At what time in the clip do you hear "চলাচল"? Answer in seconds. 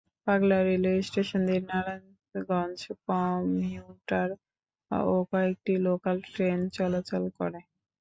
6.77-7.23